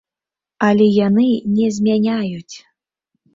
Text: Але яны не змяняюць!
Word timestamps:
Але 0.67 0.87
яны 1.07 1.25
не 1.59 1.67
змяняюць! 1.77 2.55